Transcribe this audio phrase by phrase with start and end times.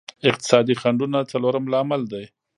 [0.29, 2.23] اقتصادي خنډونه څلورم لامل دی.